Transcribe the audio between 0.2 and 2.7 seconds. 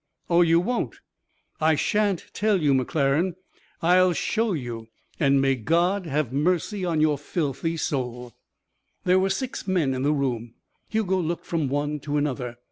"Oh, you won't." "I shan't tell